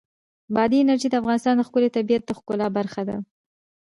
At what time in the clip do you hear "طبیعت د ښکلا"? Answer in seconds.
1.97-2.67